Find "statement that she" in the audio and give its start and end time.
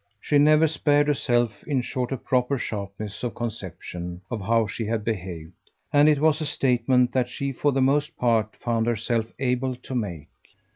6.47-7.51